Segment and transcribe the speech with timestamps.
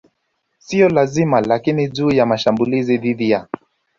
[0.59, 3.47] siyo lazima Lakini juu ya mashambulizi dhidi ya